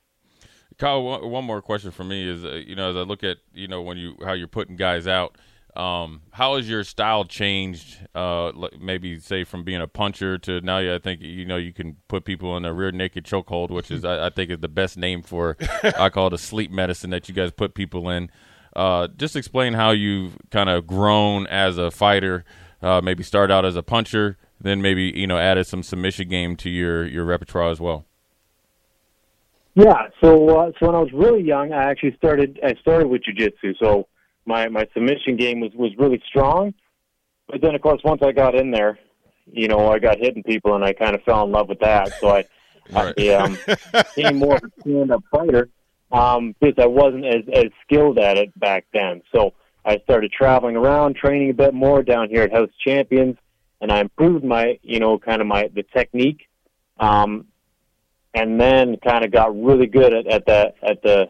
Kyle, 0.78 1.02
one, 1.02 1.44
more 1.44 1.62
question 1.62 1.90
for 1.90 2.04
me 2.04 2.28
is, 2.28 2.44
uh, 2.44 2.60
you 2.66 2.74
know, 2.74 2.90
as 2.90 2.96
I 2.96 3.00
look 3.00 3.22
at, 3.22 3.38
you 3.52 3.68
know, 3.68 3.82
when 3.82 3.98
you 3.98 4.16
how 4.24 4.32
you're 4.32 4.48
putting 4.48 4.76
guys 4.76 5.06
out, 5.06 5.36
um, 5.74 6.20
how 6.32 6.56
has 6.56 6.68
your 6.68 6.84
style 6.84 7.24
changed? 7.24 7.98
Uh, 8.14 8.52
maybe 8.78 9.18
say 9.18 9.42
from 9.44 9.64
being 9.64 9.80
a 9.80 9.86
puncher 9.86 10.36
to 10.38 10.60
now, 10.60 10.78
I 10.78 10.98
think 10.98 11.22
you 11.22 11.46
know 11.46 11.56
you 11.56 11.72
can 11.72 11.96
put 12.08 12.26
people 12.26 12.56
in 12.58 12.66
a 12.66 12.74
rear 12.74 12.92
naked 12.92 13.24
chokehold, 13.24 13.70
which 13.70 13.90
is 13.90 14.04
I, 14.04 14.26
I, 14.26 14.30
think 14.30 14.50
is 14.50 14.58
the 14.58 14.68
best 14.68 14.98
name 14.98 15.22
for 15.22 15.56
I 15.98 16.10
call 16.10 16.26
it 16.26 16.34
a 16.34 16.38
sleep 16.38 16.70
medicine 16.70 17.08
that 17.10 17.28
you 17.28 17.34
guys 17.34 17.52
put 17.52 17.74
people 17.74 18.10
in. 18.10 18.30
Uh, 18.76 19.08
just 19.16 19.34
explain 19.34 19.72
how 19.72 19.92
you've 19.92 20.36
kind 20.50 20.68
of 20.68 20.86
grown 20.86 21.46
as 21.46 21.78
a 21.78 21.90
fighter. 21.90 22.44
Uh, 22.82 23.00
maybe 23.02 23.22
start 23.22 23.50
out 23.50 23.64
as 23.64 23.76
a 23.76 23.82
puncher, 23.82 24.36
then 24.60 24.82
maybe 24.82 25.04
you 25.14 25.26
know 25.26 25.38
added 25.38 25.66
some 25.66 25.82
submission 25.82 26.28
game 26.28 26.54
to 26.56 26.68
your 26.68 27.06
your 27.06 27.24
repertoire 27.24 27.70
as 27.70 27.80
well. 27.80 28.04
Yeah, 29.74 30.08
so 30.20 30.48
uh, 30.50 30.72
so 30.78 30.86
when 30.86 30.94
I 30.94 30.98
was 30.98 31.12
really 31.14 31.42
young, 31.42 31.72
I 31.72 31.84
actually 31.84 32.14
started 32.16 32.60
I 32.62 32.74
started 32.74 33.08
with 33.08 33.22
jujitsu. 33.22 33.74
So 33.78 34.06
my 34.46 34.68
my 34.68 34.86
submission 34.94 35.36
game 35.36 35.60
was 35.60 35.72
was 35.74 35.92
really 35.98 36.22
strong. 36.26 36.74
But 37.48 37.60
then, 37.60 37.74
of 37.74 37.82
course, 37.82 38.00
once 38.04 38.22
I 38.24 38.32
got 38.32 38.54
in 38.54 38.70
there, 38.70 38.98
you 39.46 39.68
know, 39.68 39.90
I 39.92 39.98
got 39.98 40.18
hitting 40.18 40.42
people, 40.42 40.74
and 40.74 40.84
I 40.84 40.92
kind 40.92 41.14
of 41.14 41.22
fell 41.22 41.44
in 41.44 41.52
love 41.52 41.68
with 41.68 41.80
that. 41.80 42.12
So 42.20 42.28
I, 42.28 42.44
right. 42.90 43.14
I 43.18 43.34
um, 43.34 43.58
became 44.16 44.36
more 44.36 44.56
of 44.56 44.64
a 44.64 44.80
stand-up 44.80 45.22
fighter 45.30 45.68
um, 46.10 46.54
because 46.60 46.82
I 46.82 46.86
wasn't 46.86 47.26
as 47.26 47.42
as 47.52 47.66
skilled 47.84 48.18
at 48.18 48.36
it 48.36 48.58
back 48.58 48.86
then. 48.92 49.22
So 49.34 49.54
I 49.84 49.98
started 50.04 50.32
traveling 50.32 50.76
around, 50.76 51.16
training 51.16 51.50
a 51.50 51.54
bit 51.54 51.74
more 51.74 52.02
down 52.02 52.28
here 52.28 52.42
at 52.42 52.52
House 52.52 52.70
Champions, 52.84 53.36
and 53.80 53.90
I 53.90 54.00
improved 54.00 54.44
my, 54.44 54.78
you 54.82 55.00
know, 55.00 55.18
kind 55.18 55.40
of 55.40 55.46
my 55.46 55.68
the 55.74 55.82
technique, 55.82 56.48
um, 57.00 57.46
and 58.34 58.60
then 58.60 58.96
kind 58.98 59.24
of 59.24 59.32
got 59.32 59.60
really 59.60 59.86
good 59.86 60.14
at 60.14 60.26
at 60.26 60.46
the 60.46 60.72
at 60.82 61.02
the 61.02 61.28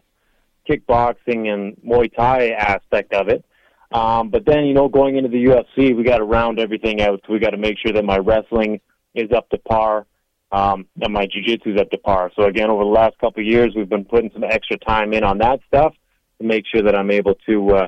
kickboxing 0.69 1.47
and 1.53 1.75
Muay 1.85 2.13
Thai 2.13 2.49
aspect 2.49 3.13
of 3.13 3.29
it. 3.29 3.43
Um, 3.91 4.29
but 4.29 4.45
then, 4.45 4.65
you 4.65 4.73
know, 4.73 4.89
going 4.89 5.17
into 5.17 5.29
the 5.29 5.45
UFC, 5.45 5.95
we 5.95 6.03
got 6.03 6.17
to 6.17 6.23
round 6.23 6.59
everything 6.59 7.01
out. 7.01 7.21
We 7.29 7.39
got 7.39 7.51
to 7.51 7.57
make 7.57 7.77
sure 7.77 7.93
that 7.93 8.03
my 8.03 8.17
wrestling 8.17 8.81
is 9.13 9.31
up 9.31 9.49
to 9.49 9.59
par, 9.59 10.07
um, 10.51 10.87
and 10.99 11.13
my 11.13 11.27
jiu-jitsu 11.27 11.75
is 11.75 11.79
up 11.79 11.91
to 11.91 11.97
par. 11.99 12.31
So 12.35 12.43
again, 12.43 12.71
over 12.71 12.83
the 12.83 12.89
last 12.89 13.17
couple 13.19 13.41
of 13.41 13.47
years, 13.47 13.73
we've 13.75 13.89
been 13.89 14.05
putting 14.05 14.31
some 14.33 14.43
extra 14.43 14.77
time 14.77 15.13
in 15.13 15.23
on 15.23 15.37
that 15.39 15.59
stuff 15.67 15.93
to 16.39 16.47
make 16.47 16.65
sure 16.73 16.81
that 16.83 16.95
I'm 16.95 17.11
able 17.11 17.35
to, 17.47 17.69
uh, 17.75 17.87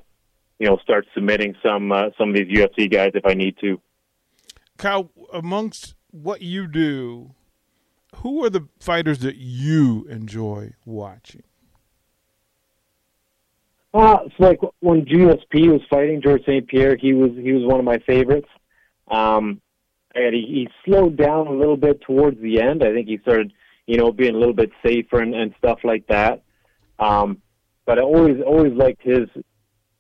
you 0.60 0.68
know, 0.68 0.78
start 0.78 1.08
submitting 1.16 1.56
some 1.64 1.92
uh, 1.92 2.10
some 2.18 2.30
of 2.30 2.36
these 2.36 2.48
UFC 2.48 2.92
guys 2.92 3.12
if 3.16 3.26
I 3.26 3.34
need 3.34 3.58
to. 3.62 3.82
Kyle, 4.78 5.10
amongst 5.34 5.96
what 6.12 6.42
you 6.42 6.68
do, 6.68 7.32
who 8.18 8.44
are 8.46 8.50
the 8.50 8.68
fighters 8.80 9.20
that 9.20 9.38
you 9.38 10.06
enjoy 10.10 10.74
watching? 10.86 11.44
Uh, 13.96 14.18
it's 14.26 14.36
like 14.40 14.60
when 14.82 15.06
GSP 15.06 15.72
was 15.72 15.80
fighting 15.90 16.22
Georges 16.22 16.46
St. 16.46 16.68
Pierre, 16.68 16.98
he 16.98 17.14
was 17.14 17.32
he 17.32 17.54
was 17.54 17.64
one 17.64 17.80
of 17.80 17.86
my 17.86 17.98
favorites. 18.00 18.50
Um, 19.10 19.62
and 20.14 20.36
he, 20.36 20.42
he 20.42 20.70
slowed 20.84 21.16
down 21.16 21.48
a 21.48 21.54
little 21.54 21.78
bit 21.78 22.02
towards 22.02 22.42
the 22.42 22.62
end. 22.62 22.84
I 22.84 22.94
think 22.94 23.08
he 23.08 23.20
started, 23.20 23.54
you 23.88 23.98
know, 23.98 24.12
being 24.12 24.36
a 24.36 24.38
little 24.38 24.54
bit 24.54 24.72
safer 24.86 25.22
and, 25.22 25.34
and 25.34 25.56
stuff 25.60 25.80
like 25.86 26.08
that. 26.08 26.44
Um, 27.00 27.42
but 27.86 27.98
I 27.98 28.02
always 28.02 28.42
always 28.46 28.74
liked 28.74 29.02
his 29.02 29.30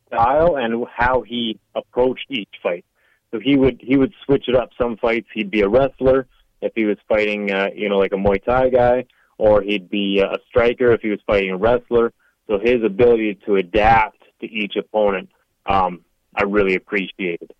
style 0.07 0.57
and 0.57 0.85
how 0.93 1.21
he 1.21 1.57
approached 1.73 2.25
each 2.29 2.53
fight. 2.61 2.83
So 3.31 3.39
he 3.39 3.55
would 3.55 3.79
he 3.81 3.95
would 3.95 4.13
switch 4.25 4.49
it 4.49 4.55
up. 4.55 4.71
Some 4.77 4.97
fights 4.97 5.27
he'd 5.33 5.51
be 5.51 5.61
a 5.61 5.69
wrestler 5.69 6.27
if 6.61 6.73
he 6.75 6.83
was 6.83 6.97
fighting, 7.07 7.49
uh, 7.49 7.69
you 7.73 7.87
know, 7.87 7.97
like 7.97 8.11
a 8.11 8.17
Muay 8.17 8.43
Thai 8.43 8.71
guy, 8.71 9.05
or 9.37 9.61
he'd 9.61 9.89
be 9.89 10.19
a 10.19 10.37
striker 10.49 10.91
if 10.91 10.99
he 10.99 11.11
was 11.11 11.21
fighting 11.25 11.51
a 11.51 11.57
wrestler 11.57 12.11
so 12.47 12.59
his 12.59 12.83
ability 12.83 13.39
to 13.45 13.55
adapt 13.55 14.21
to 14.41 14.47
each 14.47 14.75
opponent, 14.75 15.29
um, 15.65 16.01
I 16.35 16.43
really 16.43 16.75
appreciated. 16.75 17.51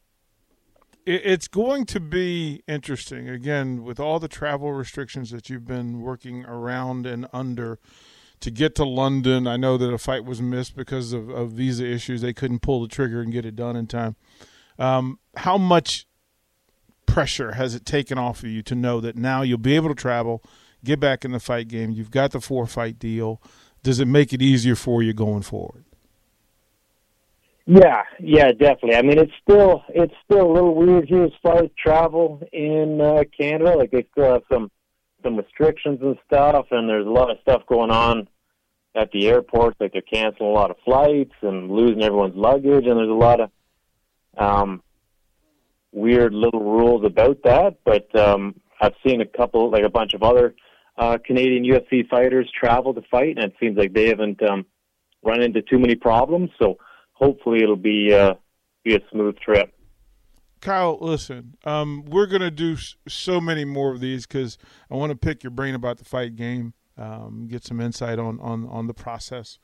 It 1.06 1.22
it's 1.24 1.48
going 1.48 1.86
to 1.88 2.00
be 2.00 2.64
interesting 2.68 3.30
again 3.30 3.84
with 3.84 4.00
all 4.00 4.20
the 4.20 4.28
travel 4.28 4.74
restrictions 4.74 5.32
that 5.32 5.50
you've 5.50 5.66
been 5.66 6.02
working 6.02 6.46
around 6.46 7.06
and 7.06 7.28
under 7.32 7.80
to 8.42 8.52
get 8.52 8.76
to 8.76 8.86
London. 8.86 9.48
I 9.48 9.58
know 9.58 9.78
that 9.78 9.94
a 9.94 9.98
fight 9.98 10.26
was 10.26 10.42
missed 10.42 10.76
because 10.76 11.14
of, 11.14 11.30
of 11.30 11.52
visa 11.52 11.86
issues; 11.86 12.22
they 12.22 12.34
couldn't 12.34 12.60
pull 12.60 12.82
the 12.82 12.88
trigger 12.88 13.22
and 13.22 13.32
get 13.32 13.46
it 13.46 13.56
done 13.56 13.76
in 13.76 13.88
time. 13.88 14.16
Um, 14.78 15.20
how 15.38 15.58
much 15.58 16.06
pressure 17.06 17.54
has 17.54 17.76
it 17.76 17.86
taken 17.86 18.18
off 18.18 18.44
of 18.44 18.50
you 18.50 18.62
to 18.64 18.76
know 18.76 19.00
that 19.00 19.16
now 19.16 19.42
you'll 19.42 19.58
be 19.58 19.76
able 19.76 19.90
to 19.90 19.96
travel, 19.96 20.44
get 20.84 21.00
back 21.00 21.24
in 21.24 21.32
the 21.32 21.40
fight 21.40 21.68
game? 21.68 21.92
You've 21.92 22.12
got 22.12 22.32
the 22.32 22.42
four 22.42 22.68
fight 22.68 23.00
deal 23.00 23.42
does 23.86 24.00
it 24.00 24.08
make 24.08 24.34
it 24.34 24.42
easier 24.42 24.76
for 24.76 25.04
you 25.04 25.14
going 25.14 25.44
forward? 25.44 25.86
Yeah, 27.68 28.02
yeah, 28.20 28.52
definitely. 28.52 28.96
I 28.96 29.04
mean, 29.04 29.20
it's 29.20 29.32
still 29.42 29.84
it's 29.90 30.14
still 30.26 30.52
a 30.52 30.52
little 30.52 30.76
weird 30.76 31.08
here 31.08 31.24
as 31.24 31.32
far 31.42 31.64
as 31.64 31.70
travel 31.78 32.42
in 32.52 33.00
uh, 33.00 33.24
Canada. 33.40 33.78
Like 33.78 33.92
they 33.92 34.08
still 34.12 34.34
have 34.34 34.44
some 34.52 34.72
some 35.24 35.38
restrictions 35.38 36.00
and 36.02 36.18
stuff, 36.26 36.66
and 36.72 36.90
there's 36.90 37.06
a 37.06 37.12
lot 37.12 37.30
of 37.30 37.38
stuff 37.42 37.62
going 37.68 37.92
on 37.92 38.28
at 38.96 39.12
the 39.12 39.28
airports. 39.28 39.78
Like 39.80 39.94
they're 39.94 40.02
canceling 40.02 40.50
a 40.50 40.54
lot 40.54 40.72
of 40.72 40.78
flights 40.84 41.34
and 41.42 41.72
losing 41.72 42.04
everyone's 42.04 42.36
luggage, 42.36 42.86
and 42.86 42.98
there's 42.98 43.10
a 43.10 43.14
lot 43.14 43.40
of 43.40 43.50
um, 44.36 44.82
weird 45.92 46.34
little 46.34 46.64
rules 46.64 47.06
about 47.06 47.38
that. 47.44 47.78
But 47.84 48.16
um, 48.16 48.60
I've 48.82 48.96
seen 49.06 49.22
a 49.22 49.26
couple, 49.26 49.70
like 49.70 49.84
a 49.84 49.90
bunch 49.90 50.14
of 50.16 50.24
other 50.24 50.56
uh, 50.98 51.18
Canadian 51.26 51.64
UFC 51.64 52.08
fighters 52.08 52.50
travel 52.58 52.94
to 52.94 53.02
fight, 53.12 53.38
and 53.38 53.46
it 53.46 53.54
seems 53.60 53.78
like 53.78 53.94
they 53.94 54.08
haven't 54.08 54.42
um, 54.48 54.66
run 55.24 55.42
into 55.42 55.62
too 55.62 55.80
many 55.80 55.96
problems. 55.96 56.50
So 56.62 56.78
hopefully 57.14 57.62
it'll 57.62 57.76
be 57.76 58.14
uh, 58.14 58.36
be 58.84 58.96
a 58.96 59.00
smooth 59.12 59.38
trip. 59.38 59.72
Kyle, 60.62 60.98
listen, 61.00 61.58
um, 61.66 62.06
we're 62.06 62.26
going 62.26 62.42
to 62.42 62.52
do 62.52 62.78
so 63.08 63.40
many 63.40 63.66
more 63.66 63.92
of 63.94 64.00
these 64.00 64.26
because 64.26 64.58
I 64.90 64.96
want 64.96 65.12
to 65.12 65.18
pick 65.18 65.44
your 65.44 65.52
brain 65.52 65.76
about 65.76 65.98
the 65.98 66.06
fight 66.06 66.36
game, 66.36 66.74
um, 66.98 67.48
get 67.50 67.64
some 67.64 67.82
insight 67.82 68.20
on 68.20 68.40
on 68.40 68.68
on 68.68 68.88
the 68.88 68.94
process. 68.94 69.60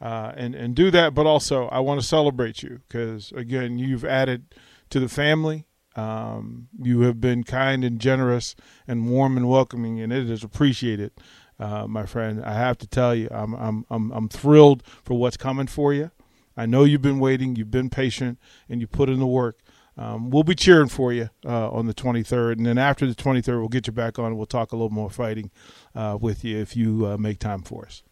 Uh, 0.00 0.32
and 0.36 0.56
and 0.56 0.74
do 0.74 0.90
that, 0.90 1.14
but 1.14 1.26
also 1.26 1.68
I 1.68 1.78
want 1.78 2.00
to 2.00 2.06
celebrate 2.06 2.62
you 2.62 2.80
because 2.88 3.30
again, 3.32 3.78
you've 3.78 4.04
added 4.04 4.52
to 4.90 4.98
the 4.98 5.08
family. 5.08 5.66
Um, 5.94 6.68
you 6.80 7.02
have 7.02 7.20
been 7.20 7.44
kind 7.44 7.84
and 7.84 8.00
generous 8.00 8.54
and 8.86 9.10
warm 9.10 9.36
and 9.36 9.48
welcoming, 9.48 10.00
and 10.00 10.12
it 10.12 10.30
is 10.30 10.42
appreciated, 10.42 11.12
uh, 11.58 11.86
my 11.86 12.06
friend. 12.06 12.42
I 12.44 12.54
have 12.54 12.78
to 12.78 12.86
tell 12.86 13.14
you, 13.14 13.28
I'm, 13.30 13.54
I'm, 13.54 13.86
I'm, 13.90 14.10
I'm 14.12 14.28
thrilled 14.28 14.82
for 15.04 15.14
what's 15.14 15.36
coming 15.36 15.66
for 15.66 15.92
you. 15.92 16.10
I 16.56 16.66
know 16.66 16.84
you've 16.84 17.02
been 17.02 17.18
waiting, 17.18 17.56
you've 17.56 17.70
been 17.70 17.90
patient, 17.90 18.38
and 18.68 18.80
you 18.80 18.86
put 18.86 19.08
in 19.08 19.18
the 19.18 19.26
work. 19.26 19.58
Um, 19.96 20.30
we'll 20.30 20.42
be 20.42 20.54
cheering 20.54 20.88
for 20.88 21.12
you 21.12 21.28
uh, 21.44 21.70
on 21.70 21.86
the 21.86 21.94
23rd, 21.94 22.52
and 22.52 22.66
then 22.66 22.78
after 22.78 23.06
the 23.06 23.14
23rd, 23.14 23.58
we'll 23.58 23.68
get 23.68 23.86
you 23.86 23.92
back 23.92 24.18
on. 24.18 24.36
We'll 24.36 24.46
talk 24.46 24.72
a 24.72 24.76
little 24.76 24.90
more 24.90 25.10
fighting 25.10 25.50
uh, 25.94 26.16
with 26.20 26.44
you 26.44 26.58
if 26.58 26.74
you 26.74 27.06
uh, 27.06 27.18
make 27.18 27.38
time 27.38 27.62
for 27.62 27.84
us. 27.84 28.02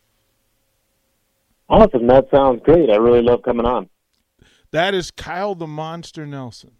Awesome. 1.70 2.06
That 2.08 2.26
sounds 2.34 2.60
great. 2.64 2.90
I 2.90 2.96
really 2.96 3.22
love 3.22 3.42
coming 3.42 3.64
on. 3.64 3.88
That 4.72 4.92
is 4.92 5.10
Kyle 5.10 5.54
the 5.54 5.66
Monster 5.66 6.26
Nelson. 6.26 6.72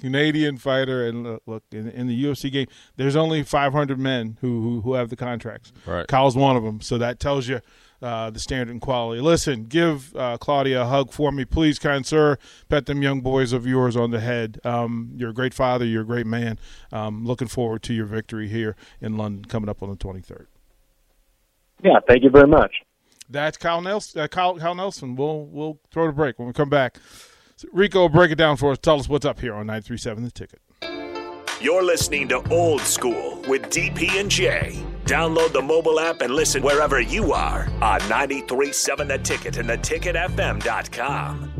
Canadian 0.00 0.56
fighter, 0.56 1.06
and 1.06 1.38
look 1.46 1.62
in, 1.70 1.88
in, 1.88 2.06
the 2.06 2.24
UFC 2.24 2.50
game, 2.50 2.66
there's 2.96 3.16
only 3.16 3.42
500 3.42 3.98
men 3.98 4.36
who 4.40 4.62
who, 4.62 4.80
who 4.80 4.94
have 4.94 5.10
the 5.10 5.16
contracts. 5.16 5.72
Right. 5.86 6.06
Kyle's 6.06 6.36
one 6.36 6.56
of 6.56 6.62
them, 6.62 6.80
so 6.80 6.98
that 6.98 7.20
tells 7.20 7.48
you 7.48 7.60
uh, 8.02 8.30
the 8.30 8.38
standard 8.38 8.72
and 8.72 8.80
quality. 8.80 9.20
Listen, 9.20 9.64
give 9.64 10.14
uh, 10.16 10.38
Claudia 10.38 10.82
a 10.82 10.86
hug 10.86 11.12
for 11.12 11.30
me, 11.32 11.44
please, 11.44 11.78
kind 11.78 12.04
sir. 12.04 12.38
Pet 12.68 12.86
them 12.86 13.02
young 13.02 13.20
boys 13.20 13.52
of 13.52 13.66
yours 13.66 13.96
on 13.96 14.10
the 14.10 14.20
head. 14.20 14.58
Um, 14.64 15.12
you're 15.16 15.30
a 15.30 15.34
great 15.34 15.54
father. 15.54 15.84
You're 15.84 16.02
a 16.02 16.06
great 16.06 16.26
man. 16.26 16.58
Um, 16.92 17.24
looking 17.24 17.48
forward 17.48 17.82
to 17.84 17.94
your 17.94 18.06
victory 18.06 18.48
here 18.48 18.76
in 19.00 19.16
London 19.16 19.44
coming 19.44 19.68
up 19.68 19.82
on 19.82 19.90
the 19.90 19.96
23rd. 19.96 20.46
Yeah, 21.82 21.98
thank 22.06 22.22
you 22.22 22.30
very 22.30 22.48
much. 22.48 22.74
That's 23.28 23.56
Kyle 23.56 23.80
Nelson. 23.80 24.20
Uh, 24.20 24.28
Kyle, 24.28 24.58
Kyle 24.58 24.74
Nelson. 24.74 25.14
We'll 25.14 25.46
we'll 25.46 25.78
throw 25.92 26.06
the 26.06 26.12
break 26.12 26.38
when 26.38 26.48
we 26.48 26.52
come 26.52 26.68
back. 26.68 26.98
Rico, 27.72 28.08
break 28.08 28.30
it 28.30 28.36
down 28.36 28.56
for 28.56 28.72
us. 28.72 28.78
Tell 28.78 28.98
us 28.98 29.08
what's 29.08 29.24
up 29.26 29.40
here 29.40 29.54
on 29.54 29.66
937 29.66 30.24
The 30.24 30.30
Ticket. 30.30 30.60
You're 31.60 31.82
listening 31.82 32.28
to 32.28 32.42
Old 32.50 32.80
School 32.80 33.42
with 33.46 33.64
DP 33.64 34.18
and 34.18 34.30
J. 34.30 34.82
Download 35.04 35.52
the 35.52 35.60
mobile 35.60 36.00
app 36.00 36.22
and 36.22 36.34
listen 36.34 36.62
wherever 36.62 37.00
you 37.00 37.32
are 37.32 37.68
on 37.82 38.00
937 38.08 39.08
The 39.08 39.18
Ticket 39.18 39.58
and 39.58 39.68
theticketfm.com. 39.68 41.59